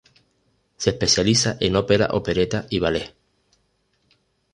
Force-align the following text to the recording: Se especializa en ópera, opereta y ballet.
Se 0.77 0.89
especializa 0.89 1.57
en 1.59 1.75
ópera, 1.75 2.07
opereta 2.13 2.65
y 2.71 2.79
ballet. 2.79 3.13